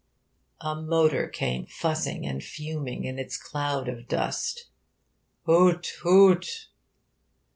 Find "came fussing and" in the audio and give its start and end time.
1.27-2.43